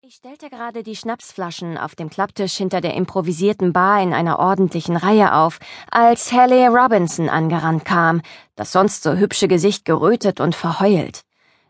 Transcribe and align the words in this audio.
Ich 0.00 0.14
stellte 0.14 0.48
gerade 0.48 0.84
die 0.84 0.94
Schnapsflaschen 0.94 1.76
auf 1.76 1.96
dem 1.96 2.08
Klapptisch 2.08 2.56
hinter 2.56 2.80
der 2.80 2.94
improvisierten 2.94 3.72
Bar 3.72 4.00
in 4.00 4.14
einer 4.14 4.38
ordentlichen 4.38 4.96
Reihe 4.96 5.34
auf, 5.34 5.58
als 5.90 6.30
Haley 6.30 6.68
Robinson 6.68 7.28
angerannt 7.28 7.84
kam, 7.84 8.22
das 8.54 8.70
sonst 8.70 9.02
so 9.02 9.14
hübsche 9.14 9.48
Gesicht 9.48 9.84
gerötet 9.84 10.38
und 10.38 10.54
verheult. 10.54 11.22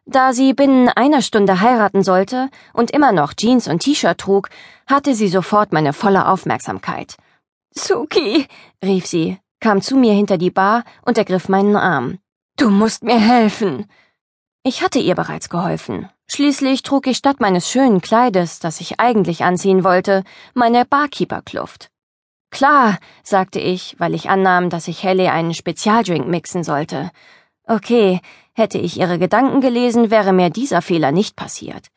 Da 0.04 0.35
sie 0.35 0.53
binnen 0.53 0.91
einer 0.91 1.22
Stunde 1.22 1.62
heiraten 1.62 2.03
sollte 2.03 2.51
und 2.75 2.91
immer 2.91 3.12
noch 3.12 3.33
Jeans 3.33 3.67
und 3.67 3.79
T-Shirt 3.79 4.19
trug, 4.19 4.51
hatte 4.87 5.15
sie 5.15 5.29
sofort 5.29 5.73
meine 5.73 5.95
volle 5.95 6.29
Aufmerksamkeit. 6.29 7.17
Suki, 7.71 8.47
rief 8.85 9.07
sie, 9.07 9.39
kam 9.59 9.81
zu 9.81 9.97
mir 9.97 10.13
hinter 10.13 10.37
die 10.37 10.51
Bar 10.51 10.85
und 11.01 11.17
ergriff 11.17 11.49
meinen 11.49 11.77
Arm. 11.77 12.19
Du 12.59 12.69
musst 12.69 13.05
mir 13.05 13.19
helfen. 13.19 13.87
Ich 14.65 14.83
hatte 14.83 14.99
ihr 14.99 15.15
bereits 15.15 15.49
geholfen. 15.49 16.11
Schließlich 16.31 16.83
trug 16.83 17.07
ich 17.07 17.17
statt 17.17 17.41
meines 17.41 17.71
schönen 17.71 18.03
Kleides, 18.03 18.59
das 18.59 18.83
ich 18.83 19.01
eigentlich 19.01 19.45
anziehen 19.45 19.83
wollte, 19.83 20.25
meine 20.53 20.85
Barkeeper-Kluft. 20.85 21.91
Klar, 22.50 22.99
sagte 23.23 23.61
ich, 23.61 23.96
weil 23.99 24.14
ich 24.14 24.29
annahm, 24.29 24.69
dass 24.69 24.89
ich 24.89 25.03
Haley 25.03 25.29
einen 25.29 25.55
Spezialdrink 25.55 26.29
mixen 26.29 26.64
sollte. 26.64 27.11
Okay, 27.67 28.21
hätte 28.53 28.79
ich 28.79 28.99
ihre 28.99 29.19
Gedanken 29.19 29.63
gelesen, 29.63 30.11
wäre 30.11 30.35
mir 30.35 30.50
dieser 30.50 30.83
Fehler 30.83 31.13
nicht 31.13 31.35
passiert. 31.35 31.89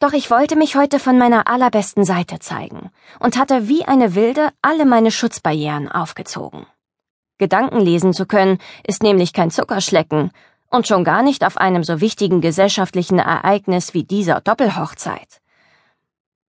Doch 0.00 0.12
ich 0.12 0.30
wollte 0.30 0.56
mich 0.56 0.76
heute 0.76 0.98
von 0.98 1.16
meiner 1.16 1.48
allerbesten 1.48 2.04
Seite 2.04 2.40
zeigen 2.40 2.90
und 3.20 3.38
hatte 3.38 3.68
wie 3.68 3.84
eine 3.84 4.14
Wilde 4.14 4.50
alle 4.60 4.84
meine 4.84 5.10
Schutzbarrieren 5.10 5.90
aufgezogen. 5.90 6.66
Gedanken 7.38 7.80
lesen 7.80 8.12
zu 8.12 8.26
können, 8.26 8.58
ist 8.86 9.02
nämlich 9.02 9.32
kein 9.32 9.50
Zuckerschlecken 9.50 10.30
und 10.72 10.88
schon 10.88 11.04
gar 11.04 11.22
nicht 11.22 11.44
auf 11.44 11.56
einem 11.56 11.84
so 11.84 12.00
wichtigen 12.00 12.40
gesellschaftlichen 12.40 13.18
Ereignis 13.18 13.94
wie 13.94 14.04
dieser 14.04 14.40
Doppelhochzeit. 14.40 15.40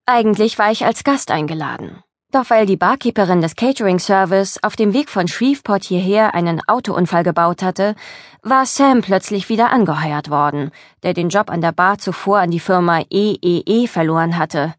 Eigentlich 0.06 0.58
war 0.58 0.70
ich 0.70 0.84
als 0.84 1.04
Gast 1.04 1.30
eingeladen. 1.30 2.02
Doch 2.32 2.48
weil 2.48 2.64
die 2.64 2.78
Barkeeperin 2.78 3.42
des 3.42 3.56
Catering-Service 3.56 4.60
auf 4.62 4.74
dem 4.74 4.94
Weg 4.94 5.10
von 5.10 5.28
Shreveport 5.28 5.84
hierher 5.84 6.34
einen 6.34 6.62
Autounfall 6.66 7.24
gebaut 7.24 7.62
hatte, 7.62 7.94
war 8.42 8.64
Sam 8.64 9.02
plötzlich 9.02 9.50
wieder 9.50 9.70
angeheuert 9.70 10.30
worden, 10.30 10.70
der 11.02 11.12
den 11.12 11.28
Job 11.28 11.50
an 11.50 11.60
der 11.60 11.72
Bar 11.72 11.98
zuvor 11.98 12.38
an 12.38 12.50
die 12.50 12.60
Firma 12.60 13.02
EEE 13.10 13.62
e 13.66 13.86
verloren 13.86 14.38
hatte. 14.38 14.74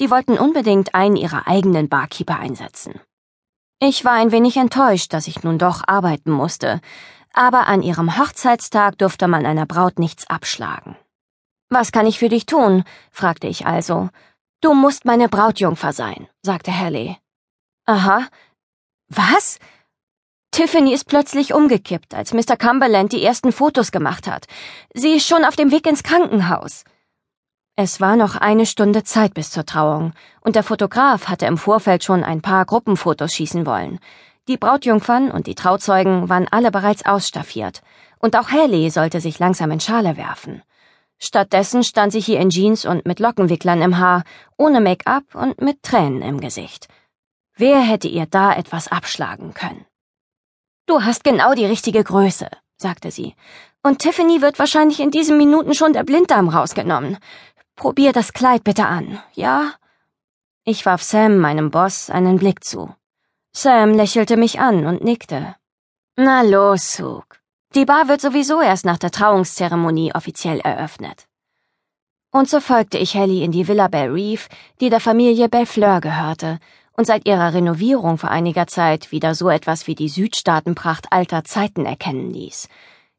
Die 0.00 0.10
wollten 0.10 0.36
unbedingt 0.36 0.94
einen 0.94 1.16
ihrer 1.16 1.48
eigenen 1.48 1.88
Barkeeper 1.88 2.38
einsetzen. 2.38 3.00
Ich 3.80 4.04
war 4.04 4.12
ein 4.12 4.30
wenig 4.30 4.56
enttäuscht, 4.56 5.12
dass 5.12 5.28
ich 5.28 5.44
nun 5.44 5.56
doch 5.56 5.82
arbeiten 5.86 6.30
musste, 6.30 6.80
aber 7.38 7.68
an 7.68 7.82
ihrem 7.82 8.18
Hochzeitstag 8.18 8.98
durfte 8.98 9.28
man 9.28 9.46
einer 9.46 9.64
Braut 9.64 10.00
nichts 10.00 10.28
abschlagen. 10.28 10.96
Was 11.70 11.92
kann 11.92 12.04
ich 12.04 12.18
für 12.18 12.28
dich 12.28 12.46
tun? 12.46 12.82
fragte 13.12 13.46
ich 13.46 13.64
also. 13.64 14.08
Du 14.60 14.74
musst 14.74 15.04
meine 15.04 15.28
Brautjungfer 15.28 15.92
sein, 15.92 16.26
sagte 16.42 16.76
Haley. 16.76 17.16
Aha. 17.86 18.26
Was? 19.08 19.60
Tiffany 20.50 20.92
ist 20.92 21.04
plötzlich 21.04 21.54
umgekippt, 21.54 22.12
als 22.12 22.34
Mr. 22.34 22.56
Cumberland 22.56 23.12
die 23.12 23.22
ersten 23.22 23.52
Fotos 23.52 23.92
gemacht 23.92 24.26
hat. 24.26 24.46
Sie 24.92 25.12
ist 25.12 25.28
schon 25.28 25.44
auf 25.44 25.54
dem 25.54 25.70
Weg 25.70 25.86
ins 25.86 26.02
Krankenhaus. 26.02 26.82
Es 27.76 28.00
war 28.00 28.16
noch 28.16 28.34
eine 28.34 28.66
Stunde 28.66 29.04
Zeit 29.04 29.34
bis 29.34 29.52
zur 29.52 29.64
Trauung, 29.64 30.12
und 30.40 30.56
der 30.56 30.64
Fotograf 30.64 31.28
hatte 31.28 31.46
im 31.46 31.56
Vorfeld 31.56 32.02
schon 32.02 32.24
ein 32.24 32.42
paar 32.42 32.64
Gruppenfotos 32.64 33.32
schießen 33.32 33.64
wollen. 33.64 34.00
Die 34.48 34.56
Brautjungfern 34.56 35.30
und 35.30 35.46
die 35.46 35.54
Trauzeugen 35.54 36.30
waren 36.30 36.48
alle 36.50 36.70
bereits 36.70 37.04
ausstaffiert, 37.04 37.82
und 38.18 38.34
auch 38.34 38.48
Haley 38.48 38.88
sollte 38.88 39.20
sich 39.20 39.38
langsam 39.38 39.70
in 39.70 39.78
Schale 39.78 40.16
werfen. 40.16 40.62
Stattdessen 41.18 41.84
stand 41.84 42.12
sie 42.12 42.20
hier 42.20 42.40
in 42.40 42.48
Jeans 42.48 42.86
und 42.86 43.04
mit 43.04 43.20
Lockenwicklern 43.20 43.82
im 43.82 43.98
Haar, 43.98 44.24
ohne 44.56 44.80
Make-up 44.80 45.34
und 45.34 45.60
mit 45.60 45.82
Tränen 45.82 46.22
im 46.22 46.40
Gesicht. 46.40 46.88
Wer 47.56 47.80
hätte 47.80 48.08
ihr 48.08 48.24
da 48.24 48.54
etwas 48.54 48.88
abschlagen 48.88 49.52
können? 49.52 49.84
Du 50.86 51.02
hast 51.02 51.24
genau 51.24 51.52
die 51.52 51.66
richtige 51.66 52.02
Größe, 52.02 52.48
sagte 52.78 53.10
sie. 53.10 53.34
Und 53.82 53.98
Tiffany 53.98 54.40
wird 54.40 54.58
wahrscheinlich 54.58 55.00
in 55.00 55.10
diesen 55.10 55.36
Minuten 55.36 55.74
schon 55.74 55.92
der 55.92 56.04
Blinddarm 56.04 56.48
rausgenommen. 56.48 57.18
Probier 57.76 58.12
das 58.12 58.32
Kleid 58.32 58.64
bitte 58.64 58.86
an, 58.86 59.20
ja? 59.34 59.72
Ich 60.64 60.86
warf 60.86 61.02
Sam, 61.02 61.36
meinem 61.36 61.70
Boss, 61.70 62.08
einen 62.08 62.38
Blick 62.38 62.64
zu. 62.64 62.94
Sam 63.60 63.92
lächelte 63.92 64.36
mich 64.36 64.60
an 64.60 64.86
und 64.86 65.02
nickte. 65.02 65.56
Na 66.16 66.42
los, 66.42 66.92
Suk. 66.92 67.40
Die 67.74 67.84
Bar 67.84 68.06
wird 68.06 68.20
sowieso 68.20 68.62
erst 68.62 68.84
nach 68.84 68.98
der 68.98 69.10
Trauungszeremonie 69.10 70.14
offiziell 70.14 70.60
eröffnet. 70.60 71.26
Und 72.30 72.48
so 72.48 72.60
folgte 72.60 72.98
ich 72.98 73.14
Helly 73.14 73.42
in 73.42 73.50
die 73.50 73.66
Villa 73.66 73.88
Belle 73.88 74.14
Reef, 74.14 74.48
die 74.80 74.90
der 74.90 75.00
Familie 75.00 75.48
Bellefleur 75.48 76.00
gehörte 76.00 76.60
und 76.92 77.08
seit 77.08 77.26
ihrer 77.26 77.52
Renovierung 77.52 78.16
vor 78.16 78.30
einiger 78.30 78.68
Zeit 78.68 79.10
wieder 79.10 79.34
so 79.34 79.48
etwas 79.48 79.88
wie 79.88 79.96
die 79.96 80.08
Südstaatenpracht 80.08 81.12
alter 81.12 81.42
Zeiten 81.42 81.84
erkennen 81.84 82.30
ließ. 82.30 82.68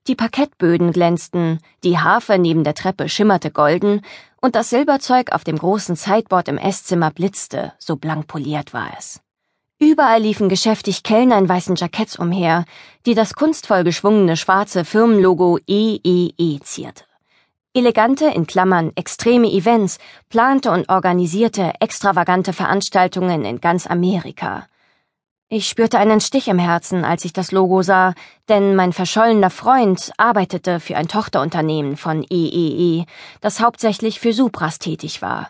Die 0.07 0.15
Parkettböden 0.15 0.93
glänzten, 0.93 1.59
die 1.83 1.97
Harfe 1.97 2.39
neben 2.39 2.63
der 2.63 2.75
Treppe 2.75 3.09
schimmerte 3.09 3.51
golden 3.51 4.05
und 4.39 4.55
das 4.55 4.69
Silberzeug 4.69 5.33
auf 5.33 5.43
dem 5.43 5.57
großen 5.57 5.97
Sideboard 5.97 6.47
im 6.47 6.57
Esszimmer 6.57 7.11
blitzte, 7.11 7.73
so 7.77 7.97
blank 7.97 8.27
poliert 8.27 8.73
war 8.73 8.91
es. 8.97 9.21
Überall 9.81 10.21
liefen 10.21 10.49
geschäftig 10.49 11.03
Kellner 11.03 11.37
in 11.37 11.47
weißen 11.47 11.77
Jacketts 11.77 12.19
umher, 12.19 12.65
die 13.05 13.15
das 13.15 13.33
kunstvoll 13.33 13.85
geschwungene 13.85 14.35
schwarze 14.35 14.83
Firmenlogo 14.83 15.57
EEE 15.67 16.33
e 16.37 16.59
zierte. 16.59 17.05
Elegante, 17.73 18.25
in 18.25 18.45
Klammern, 18.45 18.91
extreme 18.95 19.47
Events 19.47 19.99
plante 20.27 20.71
und 20.71 20.89
organisierte 20.89 21.71
extravagante 21.79 22.51
Veranstaltungen 22.51 23.45
in 23.45 23.61
ganz 23.61 23.87
Amerika. 23.87 24.67
Ich 25.47 25.69
spürte 25.69 25.97
einen 25.97 26.19
Stich 26.19 26.49
im 26.49 26.59
Herzen, 26.59 27.05
als 27.05 27.23
ich 27.23 27.31
das 27.31 27.53
Logo 27.53 27.81
sah, 27.81 28.15
denn 28.49 28.75
mein 28.75 28.91
verschollener 28.91 29.49
Freund 29.49 30.11
arbeitete 30.17 30.81
für 30.81 30.97
ein 30.97 31.07
Tochterunternehmen 31.07 31.95
von 31.95 32.25
EEE, 32.29 33.01
e, 33.01 33.05
das 33.39 33.61
hauptsächlich 33.61 34.19
für 34.19 34.33
Supras 34.33 34.77
tätig 34.77 35.21
war. 35.21 35.49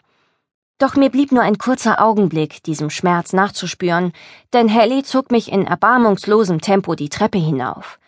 Doch 0.80 0.96
mir 0.96 1.10
blieb 1.10 1.34
nur 1.34 1.44
ein 1.44 1.58
kurzer 1.58 2.02
Augenblick, 2.02 2.64
diesem 2.64 2.90
Schmerz 2.90 3.34
nachzuspüren, 3.34 4.14
denn 4.54 4.70
Helly 4.70 5.04
zog 5.04 5.30
mich 5.30 5.52
in 5.52 5.68
erbarmungslosem 5.68 6.62
Tempo 6.62 6.96
die 6.96 7.10
Treppe 7.10 7.38
hinauf. 7.38 8.00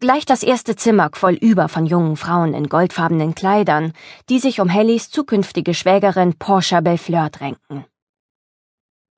Gleich 0.00 0.24
das 0.24 0.42
erste 0.42 0.74
Zimmer 0.74 1.10
quoll 1.10 1.34
über 1.34 1.68
von 1.68 1.84
jungen 1.84 2.16
Frauen 2.16 2.54
in 2.54 2.70
goldfarbenen 2.70 3.34
Kleidern, 3.34 3.92
die 4.30 4.38
sich 4.38 4.60
um 4.60 4.70
Hellys 4.70 5.10
zukünftige 5.10 5.74
Schwägerin 5.74 6.38
Portia 6.38 6.80
Bellefleur 6.80 7.28
drängten. 7.28 7.84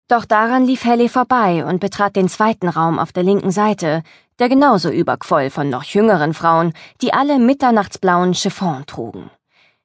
Doch 0.09 0.25
daran 0.25 0.65
lief 0.65 0.85
Helly 0.85 1.09
vorbei 1.09 1.65
und 1.65 1.79
betrat 1.79 2.17
den 2.17 2.29
zweiten 2.29 2.69
Raum 2.69 2.99
auf 2.99 3.13
der 3.13 3.23
linken 3.23 3.53
Seite, 3.53 4.03
der 4.41 4.49
genauso 4.49 4.91
überquoll 4.91 5.51
von 5.51 5.71
noch 5.71 5.85
jüngeren 5.85 6.35
Frauen, 6.35 6.73
die 7.03 7.13
alle 7.13 7.39
mitternachtsblauen 7.39 8.35
Chiffon 8.35 8.85
trugen. 8.87 9.31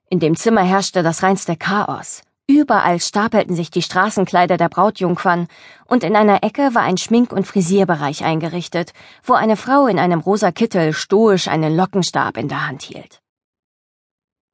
In 0.10 0.20
dem 0.20 0.36
Zimmer 0.36 0.64
herrschte 0.64 1.04
das 1.04 1.22
reinste 1.22 1.56
Chaos. 1.56 2.24
Überall 2.48 3.00
stapelten 3.00 3.56
sich 3.56 3.72
die 3.72 3.82
Straßenkleider 3.82 4.58
der 4.58 4.70
Brautjungfern, 4.70 5.48
und 5.88 6.04
in 6.04 6.16
einer 6.16 6.44
Ecke 6.44 6.76
war 6.76 6.84
ein 6.84 6.98
Schmink- 6.98 7.34
und 7.34 7.48
Frisierbereich 7.48 8.24
eingerichtet, 8.24 8.94
wo 9.24 9.34
eine 9.34 9.58
Frau 9.58 9.88
in 9.88 9.98
einem 9.98 10.20
rosa 10.20 10.52
Kittel 10.52 10.94
stoisch 10.94 11.48
einen 11.48 11.76
Lockenstab 11.76 12.38
in 12.38 12.48
der 12.48 12.68
Hand 12.68 12.84
hielt. 12.84 13.20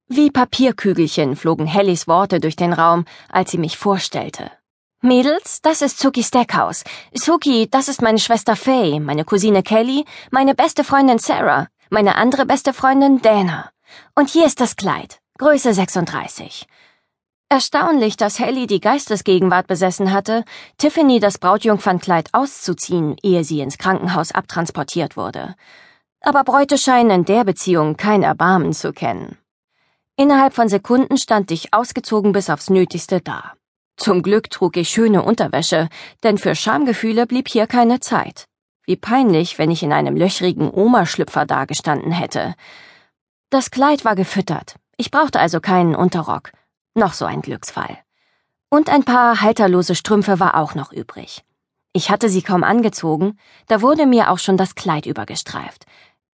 Wie 0.08 0.30
Papierkügelchen 0.30 1.36
flogen 1.36 1.66
Hellys 1.66 2.08
Worte 2.08 2.40
durch 2.40 2.56
den 2.56 2.72
Raum, 2.72 3.04
als 3.30 3.50
sie 3.50 3.58
mich 3.58 3.76
vorstellte. 3.76 4.50
Mädels, 5.02 5.60
das 5.62 5.82
ist 5.82 5.98
Suki 5.98 6.22
Stackhouse. 6.22 6.84
Suki, 7.12 7.68
das 7.70 7.88
ist 7.88 8.00
meine 8.00 8.18
Schwester 8.18 8.56
Faye, 8.56 9.00
meine 9.00 9.24
Cousine 9.24 9.62
Kelly, 9.62 10.04
meine 10.30 10.54
beste 10.54 10.84
Freundin 10.84 11.18
Sarah, 11.18 11.68
meine 11.90 12.16
andere 12.16 12.46
beste 12.46 12.72
Freundin 12.72 13.20
Dana. 13.20 13.70
Und 14.14 14.30
hier 14.30 14.46
ist 14.46 14.60
das 14.60 14.76
Kleid, 14.76 15.20
Größe 15.38 15.74
36. 15.74 16.66
Erstaunlich, 17.52 18.16
dass 18.16 18.40
Haley 18.40 18.66
die 18.66 18.80
Geistesgegenwart 18.80 19.66
besessen 19.66 20.10
hatte, 20.10 20.42
Tiffany 20.78 21.20
das 21.20 21.36
Brautjungfernkleid 21.36 22.30
auszuziehen, 22.32 23.14
ehe 23.22 23.44
sie 23.44 23.60
ins 23.60 23.76
Krankenhaus 23.76 24.32
abtransportiert 24.32 25.18
wurde. 25.18 25.54
Aber 26.22 26.44
Bräute 26.44 26.78
scheinen 26.78 27.10
in 27.10 27.24
der 27.26 27.44
Beziehung 27.44 27.98
kein 27.98 28.22
Erbarmen 28.22 28.72
zu 28.72 28.94
kennen. 28.94 29.36
Innerhalb 30.16 30.54
von 30.54 30.70
Sekunden 30.70 31.18
stand 31.18 31.50
ich 31.50 31.74
ausgezogen 31.74 32.32
bis 32.32 32.48
aufs 32.48 32.70
Nötigste 32.70 33.20
da. 33.20 33.52
Zum 33.98 34.22
Glück 34.22 34.48
trug 34.48 34.78
ich 34.78 34.88
schöne 34.88 35.22
Unterwäsche, 35.22 35.90
denn 36.22 36.38
für 36.38 36.54
Schamgefühle 36.54 37.26
blieb 37.26 37.48
hier 37.48 37.66
keine 37.66 38.00
Zeit. 38.00 38.46
Wie 38.86 38.96
peinlich, 38.96 39.58
wenn 39.58 39.70
ich 39.70 39.82
in 39.82 39.92
einem 39.92 40.16
löchrigen 40.16 40.70
Oma-Schlüpfer 40.70 41.44
dagestanden 41.44 42.12
hätte. 42.12 42.54
Das 43.50 43.70
Kleid 43.70 44.06
war 44.06 44.14
gefüttert. 44.14 44.76
Ich 44.96 45.10
brauchte 45.10 45.38
also 45.38 45.60
keinen 45.60 45.94
Unterrock. 45.94 46.52
Noch 46.94 47.14
so 47.14 47.24
ein 47.24 47.42
Glücksfall. 47.42 47.98
Und 48.68 48.90
ein 48.90 49.04
paar 49.04 49.40
halterlose 49.40 49.94
Strümpfe 49.94 50.40
war 50.40 50.56
auch 50.56 50.74
noch 50.74 50.92
übrig. 50.92 51.44
Ich 51.92 52.10
hatte 52.10 52.28
sie 52.28 52.42
kaum 52.42 52.64
angezogen, 52.64 53.38
da 53.66 53.82
wurde 53.82 54.06
mir 54.06 54.30
auch 54.30 54.38
schon 54.38 54.56
das 54.56 54.74
Kleid 54.74 55.06
übergestreift. 55.06 55.84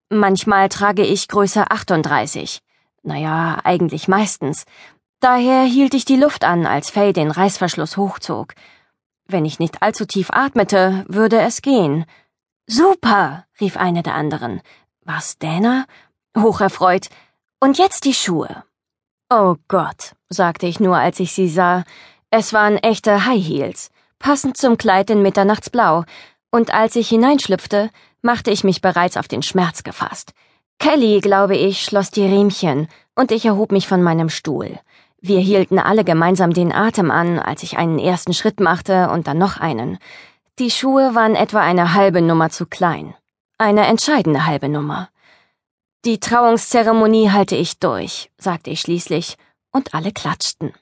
Manchmal 0.09 0.69
trage 0.69 1.05
ich 1.05 1.29
Größe 1.29 1.71
38. 1.71 2.61
Naja, 3.03 3.59
eigentlich 3.65 4.09
meistens. 4.09 4.65
Daher 5.21 5.65
hielt 5.65 5.95
ich 5.95 6.05
die 6.05 6.17
Luft 6.17 6.45
an, 6.45 6.65
als 6.65 6.91
Faye 6.91 7.13
den 7.13 7.31
Reißverschluss 7.31 7.97
hochzog. 7.97 8.55
Wenn 9.27 9.45
ich 9.45 9.59
nicht 9.59 9.83
allzu 9.83 10.07
tief 10.07 10.31
atmete, 10.31 11.05
würde 11.09 11.41
es 11.41 11.61
gehen. 11.61 12.07
Super, 12.67 13.47
rief 13.61 13.77
eine 13.77 14.03
der 14.03 14.15
anderen. 14.15 14.61
Was, 15.05 15.39
Dana? 15.39 15.87
Hocherfreut. 16.37 17.09
Und 17.61 17.79
jetzt 17.79 18.05
die 18.05 18.15
Schuhe. 18.15 18.65
Oh 19.31 19.57
Gott, 19.69 20.15
sagte 20.31 20.67
ich 20.67 20.81
nur, 20.81 20.97
als 20.97 21.21
ich 21.21 21.33
sie 21.33 21.49
sah. 21.49 21.85
Es 22.31 22.55
waren 22.55 22.79
echte 22.79 23.27
High 23.27 23.47
Heels, 23.47 23.91
passend 24.19 24.57
zum 24.57 24.79
Kleid 24.79 25.11
in 25.11 25.21
Mitternachtsblau, 25.21 26.05
und 26.51 26.73
als 26.73 26.97
ich 26.97 27.11
hineinschlüpfte, 27.11 27.91
machte 28.23 28.51
ich 28.51 28.65
mich 28.65 28.81
bereits 28.81 29.19
auf 29.19 29.29
den 29.29 29.43
Schmerz 29.43 29.83
gefasst. 29.83 30.33
Kelly, 30.79 31.21
glaube 31.21 31.57
ich, 31.57 31.85
schloss 31.85 32.11
die 32.11 32.25
Riemchen, 32.25 32.89
und 33.15 33.31
ich 33.31 33.45
erhob 33.45 33.71
mich 33.71 33.87
von 33.87 34.03
meinem 34.03 34.31
Stuhl. 34.31 34.81
Wir 35.21 35.41
hielten 35.41 35.79
alle 35.79 36.05
gemeinsam 36.05 36.55
den 36.55 36.73
Atem 36.73 37.11
an, 37.11 37.39
als 37.39 37.63
ich 37.63 37.77
einen 37.77 37.99
ersten 37.99 38.33
Schritt 38.33 38.61
machte 38.61 39.11
und 39.11 39.27
dann 39.27 39.37
noch 39.37 39.59
einen. 39.59 39.99
Die 40.59 40.71
Schuhe 40.71 41.15
waren 41.15 41.35
etwa 41.35 41.61
eine 41.61 41.93
halbe 41.93 42.23
Nummer 42.23 42.49
zu 42.49 42.65
klein. 42.65 43.15
Eine 43.59 43.85
entscheidende 43.89 44.47
halbe 44.47 44.71
Nummer. 44.71 45.11
Die 46.05 46.21
Trauungszeremonie 46.21 47.31
halte 47.31 47.57
ich 47.57 47.79
durch, 47.79 48.31
sagte 48.39 48.71
ich 48.71 48.81
schließlich, 48.81 49.37
und 49.73 49.95
alle 49.95 50.13
klatschten. 50.13 50.73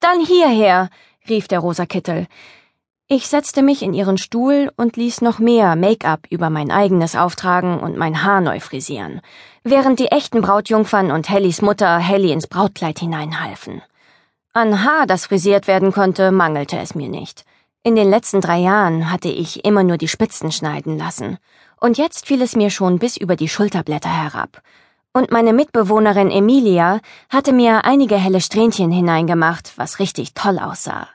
Dann 0.00 0.24
hierher, 0.24 0.90
rief 1.28 1.48
der 1.48 1.60
rosa 1.60 1.86
Kittel. 1.86 2.26
Ich 3.08 3.28
setzte 3.28 3.62
mich 3.62 3.82
in 3.82 3.94
ihren 3.94 4.18
Stuhl 4.18 4.70
und 4.76 4.96
ließ 4.96 5.20
noch 5.20 5.38
mehr 5.38 5.76
Make-up 5.76 6.26
über 6.30 6.50
mein 6.50 6.70
eigenes 6.70 7.16
auftragen 7.16 7.80
und 7.80 7.96
mein 7.96 8.22
Haar 8.22 8.40
neu 8.40 8.60
frisieren 8.60 9.20
während 9.64 9.98
die 10.00 10.08
echten 10.08 10.40
Brautjungfern 10.40 11.10
und 11.12 11.28
Hellys 11.28 11.62
Mutter 11.62 11.98
Helly 11.98 12.32
ins 12.32 12.46
Brautkleid 12.46 12.98
hineinhalfen. 12.98 13.82
An 14.52 14.84
Haar, 14.84 15.06
das 15.06 15.26
frisiert 15.26 15.66
werden 15.66 15.92
konnte, 15.92 16.32
mangelte 16.32 16.78
es 16.78 16.94
mir 16.94 17.08
nicht. 17.08 17.44
In 17.84 17.96
den 17.96 18.08
letzten 18.08 18.40
drei 18.40 18.58
Jahren 18.58 19.10
hatte 19.10 19.28
ich 19.28 19.64
immer 19.64 19.82
nur 19.82 19.96
die 19.96 20.06
Spitzen 20.06 20.52
schneiden 20.52 20.96
lassen, 20.98 21.38
und 21.80 21.98
jetzt 21.98 22.26
fiel 22.26 22.40
es 22.40 22.54
mir 22.54 22.70
schon 22.70 23.00
bis 23.00 23.16
über 23.16 23.34
die 23.34 23.48
Schulterblätter 23.48 24.08
herab. 24.08 24.62
Und 25.12 25.32
meine 25.32 25.52
Mitbewohnerin 25.52 26.30
Emilia 26.30 27.00
hatte 27.28 27.52
mir 27.52 27.84
einige 27.84 28.16
helle 28.16 28.40
Strähnchen 28.40 28.92
hineingemacht, 28.92 29.72
was 29.78 29.98
richtig 29.98 30.32
toll 30.34 30.60
aussah. 30.60 31.08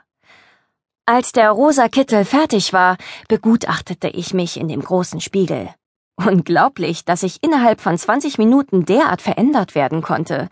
Als 1.06 1.32
der 1.32 1.52
rosa 1.52 1.88
Kittel 1.88 2.26
fertig 2.26 2.74
war, 2.74 2.98
begutachtete 3.28 4.08
ich 4.08 4.34
mich 4.34 4.60
in 4.60 4.68
dem 4.68 4.82
großen 4.82 5.22
Spiegel. 5.22 5.70
Unglaublich, 6.16 7.06
dass 7.06 7.22
ich 7.22 7.42
innerhalb 7.42 7.80
von 7.80 7.96
20 7.96 8.36
Minuten 8.36 8.84
derart 8.84 9.22
verändert 9.22 9.74
werden 9.74 10.02
konnte. 10.02 10.50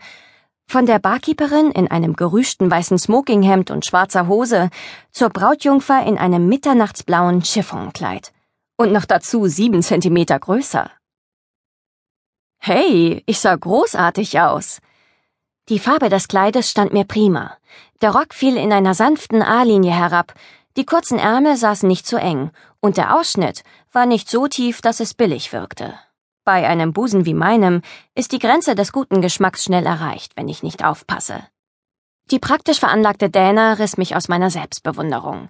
Von 0.69 0.85
der 0.85 0.99
Barkeeperin 0.99 1.71
in 1.71 1.89
einem 1.89 2.17
gerüschten 2.17 2.69
weißen 2.69 2.99
Smokinghemd 2.99 3.71
und 3.71 3.85
schwarzer 3.85 4.27
Hose 4.27 4.69
zur 5.11 5.29
Brautjungfer 5.29 6.05
in 6.05 6.17
einem 6.17 6.49
mitternachtsblauen 6.49 7.41
Chiffonkleid. 7.41 8.33
Und 8.75 8.91
noch 8.91 9.05
dazu 9.05 9.47
sieben 9.47 9.81
Zentimeter 9.81 10.37
größer. 10.37 10.91
Hey, 12.57 13.23
ich 13.25 13.39
sah 13.39 13.55
großartig 13.55 14.41
aus. 14.41 14.81
Die 15.69 15.79
Farbe 15.79 16.09
des 16.09 16.27
Kleides 16.27 16.69
stand 16.69 16.91
mir 16.91 17.05
prima. 17.05 17.57
Der 18.01 18.11
Rock 18.11 18.33
fiel 18.33 18.57
in 18.57 18.73
einer 18.73 18.93
sanften 18.93 19.41
A-Linie 19.41 19.93
herab, 19.93 20.33
die 20.75 20.85
kurzen 20.85 21.17
Ärmel 21.17 21.55
saßen 21.55 21.87
nicht 21.87 22.05
zu 22.05 22.17
eng, 22.17 22.51
und 22.81 22.97
der 22.97 23.15
Ausschnitt 23.15 23.63
war 23.93 24.05
nicht 24.05 24.29
so 24.29 24.47
tief, 24.47 24.81
dass 24.81 24.99
es 24.99 25.13
billig 25.13 25.53
wirkte. 25.53 25.97
Bei 26.47 26.65
einem 26.65 26.93
Busen 26.93 27.25
wie 27.25 27.33
meinem 27.33 27.81
ist 28.15 28.31
die 28.31 28.39
Grenze 28.39 28.73
des 28.73 28.93
guten 28.93 29.21
Geschmacks 29.21 29.65
schnell 29.65 29.85
erreicht, 29.85 30.31
wenn 30.37 30.47
ich 30.47 30.63
nicht 30.63 30.81
aufpasse. 30.81 31.45
Die 32.31 32.39
praktisch 32.39 32.79
veranlagte 32.79 33.29
Dana 33.29 33.73
riss 33.73 33.97
mich 33.97 34.15
aus 34.15 34.29
meiner 34.29 34.49
Selbstbewunderung. 34.49 35.49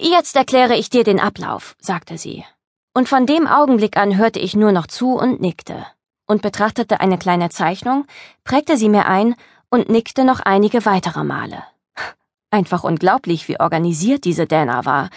Jetzt 0.00 0.34
erkläre 0.34 0.74
ich 0.74 0.90
dir 0.90 1.04
den 1.04 1.20
Ablauf, 1.20 1.76
sagte 1.78 2.18
sie. 2.18 2.44
Und 2.92 3.08
von 3.08 3.24
dem 3.24 3.46
Augenblick 3.46 3.96
an 3.96 4.16
hörte 4.16 4.40
ich 4.40 4.56
nur 4.56 4.72
noch 4.72 4.88
zu 4.88 5.16
und 5.16 5.40
nickte 5.40 5.86
und 6.26 6.42
betrachtete 6.42 6.98
eine 6.98 7.18
kleine 7.18 7.50
Zeichnung, 7.50 8.04
prägte 8.42 8.76
sie 8.76 8.88
mir 8.88 9.06
ein 9.06 9.36
und 9.70 9.90
nickte 9.90 10.24
noch 10.24 10.40
einige 10.40 10.84
weitere 10.84 11.22
Male. 11.22 11.62
Einfach 12.50 12.82
unglaublich, 12.82 13.46
wie 13.46 13.60
organisiert 13.60 14.24
diese 14.24 14.48
Dana 14.48 14.84
war. 14.86 15.08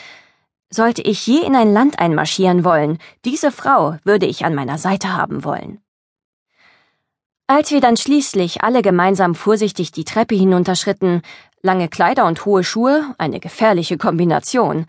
Sollte 0.70 1.02
ich 1.02 1.26
je 1.28 1.40
in 1.40 1.56
ein 1.56 1.74
Land 1.74 2.00
einmarschieren 2.00 2.64
wollen, 2.64 2.98
diese 3.24 3.52
Frau 3.52 3.98
würde 4.04 4.26
ich 4.26 4.46
an 4.46 4.56
meiner 4.56 4.78
Seite 4.78 5.14
haben 5.14 5.44
wollen. 5.44 5.80
Als 7.48 7.70
wir 7.70 7.80
dann 7.80 7.96
schließlich 7.96 8.64
alle 8.64 8.82
gemeinsam 8.82 9.36
vorsichtig 9.36 9.92
die 9.92 10.04
Treppe 10.04 10.34
hinunterschritten, 10.34 11.22
lange 11.62 11.90
Kleider 11.90 12.26
und 12.26 12.46
hohe 12.46 12.64
Schuhe, 12.64 13.14
eine 13.20 13.40
gefährliche 13.40 13.98
Kombination, 13.98 14.88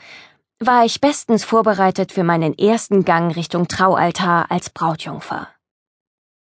war 0.59 0.87
ich 0.87 1.03
bestens 1.03 1.45
vorbereitet 1.45 2.13
für 2.13 2.25
meinen 2.25 2.57
ersten 2.57 3.05
Gang 3.05 3.37
Richtung 3.37 3.69
Traualtar 3.69 4.51
als 4.51 4.71
Brautjungfer. 4.71 5.49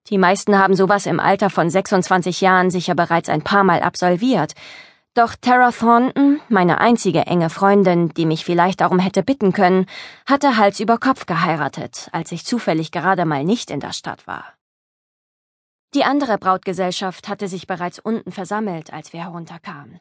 Die 0.08 0.16
meisten 0.16 0.58
haben 0.58 0.74
sowas 0.74 1.04
im 1.04 1.20
Alter 1.20 1.50
von 1.50 1.68
26 1.68 2.40
Jahren 2.40 2.70
sicher 2.70 2.94
bereits 2.94 3.28
ein 3.28 3.42
paar 3.42 3.64
Mal 3.64 3.82
absolviert, 3.82 4.54
doch 5.16 5.34
Tara 5.34 5.72
Thornton, 5.72 6.40
meine 6.48 6.78
einzige 6.78 7.20
enge 7.20 7.48
Freundin, 7.48 8.10
die 8.10 8.26
mich 8.26 8.44
vielleicht 8.44 8.80
darum 8.80 8.98
hätte 8.98 9.22
bitten 9.22 9.52
können, 9.52 9.86
hatte 10.26 10.56
Hals 10.58 10.78
über 10.80 10.98
Kopf 10.98 11.26
geheiratet, 11.26 12.08
als 12.12 12.32
ich 12.32 12.44
zufällig 12.44 12.92
gerade 12.92 13.24
mal 13.24 13.44
nicht 13.44 13.70
in 13.70 13.80
der 13.80 13.92
Stadt 13.92 14.26
war. 14.26 14.44
Die 15.94 16.04
andere 16.04 16.36
Brautgesellschaft 16.36 17.28
hatte 17.28 17.48
sich 17.48 17.66
bereits 17.66 17.98
unten 17.98 18.30
versammelt, 18.30 18.92
als 18.92 19.12
wir 19.14 19.20
herunterkamen. 19.20 20.00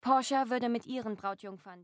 Portia 0.00 0.50
würde 0.50 0.68
mit 0.68 0.86
ihren 0.86 1.16
Brautjungfern 1.16 1.72